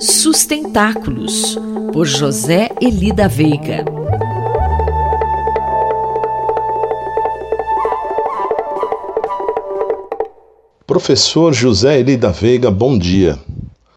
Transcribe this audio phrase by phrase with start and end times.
[0.00, 1.58] Sustentáculos,
[1.92, 3.84] por José Elida Veiga.
[10.86, 13.38] Professor José Elida Veiga, bom dia.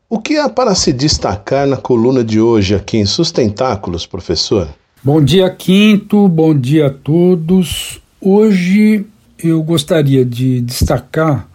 [0.09, 4.67] O que há para se destacar na coluna de hoje aqui em Sustentáculos, professor?
[5.03, 8.01] Bom dia, Quinto, bom dia a todos.
[8.21, 9.05] Hoje
[9.41, 11.48] eu gostaria de destacar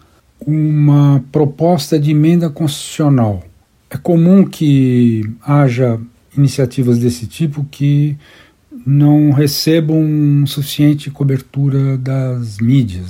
[0.47, 3.43] uma proposta de emenda constitucional.
[3.91, 6.01] É comum que haja
[6.37, 8.17] iniciativas desse tipo que
[8.87, 13.09] não recebam suficiente cobertura das mídias.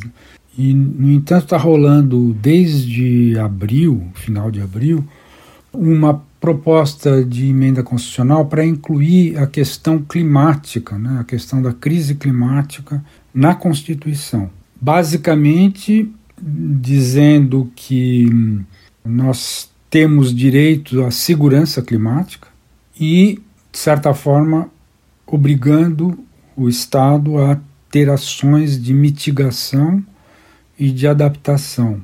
[0.56, 5.04] E, no entanto, está rolando desde abril, final de abril,
[5.72, 12.14] uma proposta de emenda constitucional para incluir a questão climática, né, a questão da crise
[12.14, 14.50] climática na Constituição.
[14.80, 16.08] Basicamente,
[16.40, 18.28] dizendo que
[19.04, 22.48] nós temos direito à segurança climática
[22.98, 24.68] e, de certa forma,
[25.26, 26.18] obrigando
[26.56, 30.04] o Estado a ter ações de mitigação
[30.78, 32.00] e de adaptação.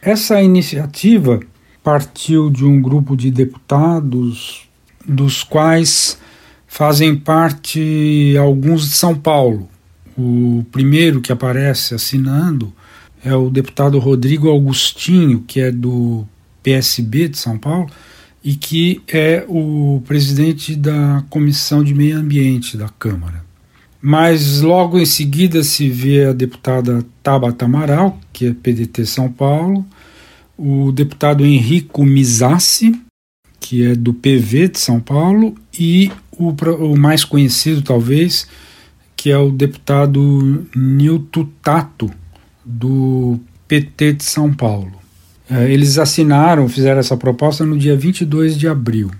[0.00, 1.40] Essa iniciativa
[1.82, 4.66] partiu de um grupo de deputados,
[5.06, 6.18] dos quais
[6.66, 9.68] fazem parte alguns de São Paulo.
[10.16, 12.72] O primeiro que aparece assinando
[13.24, 16.26] é o deputado Rodrigo Augustinho, que é do
[16.62, 17.88] PSB de São Paulo
[18.44, 23.42] e que é o presidente da Comissão de Meio Ambiente da Câmara.
[24.00, 29.86] Mas logo em seguida se vê a deputada Tabata Amaral, que é PDT São Paulo,
[30.58, 33.00] o deputado Henrico Mizassi,
[33.58, 38.46] que é do PV de São Paulo, e o, o mais conhecido, talvez,
[39.16, 42.10] que é o deputado Nilton Tato,
[42.64, 44.92] do PT de São Paulo.
[45.50, 49.10] É, eles assinaram, fizeram essa proposta no dia 22 de abril.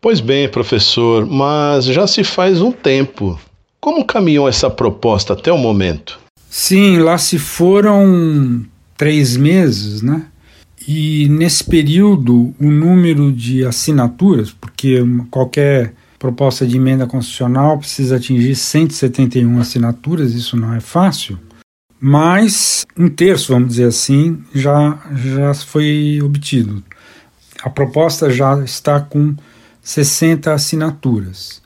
[0.00, 3.38] Pois bem, professor, mas já se faz um tempo.
[3.78, 6.18] Como caminhou essa proposta até o momento?
[6.48, 8.64] Sim, lá se foram
[8.96, 10.24] três meses, né?
[10.88, 18.54] E nesse período, o número de assinaturas, porque qualquer proposta de emenda constitucional precisa atingir
[18.54, 21.38] 171 assinaturas, isso não é fácil,
[22.00, 26.82] mas um terço, vamos dizer assim, já, já foi obtido.
[27.62, 29.34] A proposta já está com
[29.82, 31.60] 60 assinaturas.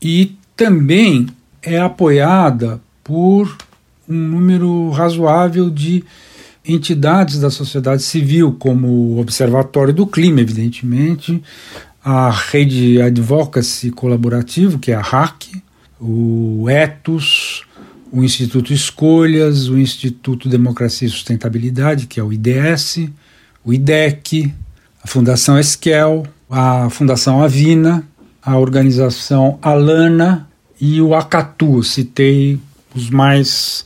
[0.00, 1.26] E também
[1.62, 3.56] é apoiada por
[4.06, 6.04] um número razoável de
[6.66, 11.42] entidades da sociedade civil, como o Observatório do Clima, evidentemente,
[12.04, 15.62] a Rede Advocacy Colaborativo, que é a RAC,
[15.98, 17.62] o ETOS,
[18.10, 23.08] o Instituto Escolhas, o Instituto Democracia e Sustentabilidade, que é o IDS,
[23.64, 24.52] o IDEC,
[25.02, 28.06] a Fundação Esquel, a Fundação Avina,
[28.42, 30.48] a organização Alana
[30.80, 31.82] e o Acatu.
[31.82, 32.58] Citei
[32.94, 33.84] os mais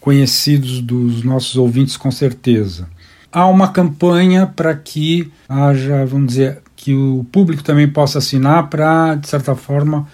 [0.00, 2.88] conhecidos dos nossos ouvintes com certeza.
[3.32, 9.14] Há uma campanha para que haja, vamos dizer, que o público também possa assinar para,
[9.14, 10.08] de certa forma,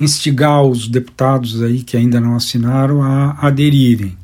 [0.00, 4.16] instigar os deputados aí que ainda não assinaram a aderirem.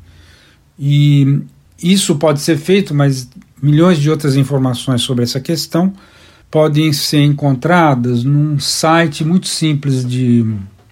[0.77, 1.41] E
[1.81, 3.29] isso pode ser feito, mas
[3.61, 5.93] milhões de outras informações sobre essa questão
[6.49, 10.45] podem ser encontradas num site muito simples de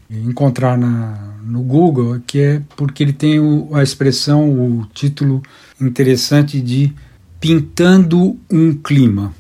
[0.10, 5.42] encontrar na, no Google, que é porque ele tem o, a expressão, o título
[5.82, 6.94] interessante de
[7.40, 9.34] Pintando um Clima.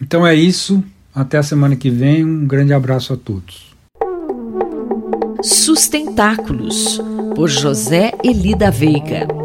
[0.00, 0.82] Então é isso.
[1.14, 2.24] Até a semana que vem.
[2.24, 3.75] Um grande abraço a todos.
[5.42, 7.00] Sustentáculos,
[7.34, 9.35] por José Elida Veiga.